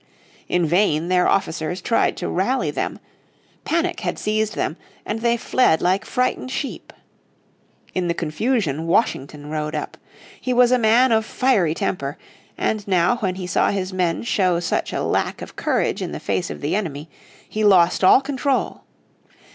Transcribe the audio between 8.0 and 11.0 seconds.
the confusion Washington rode up. He was a